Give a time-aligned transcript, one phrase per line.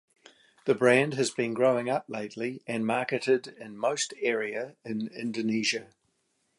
[0.65, 5.89] This brand has been growing up lately and marketed in most area in Indonesia.